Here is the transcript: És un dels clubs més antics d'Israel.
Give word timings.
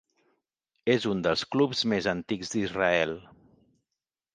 És 0.93 1.05
un 1.11 1.21
dels 1.29 1.45
clubs 1.57 1.85
més 1.95 2.11
antics 2.15 2.55
d'Israel. 2.55 3.19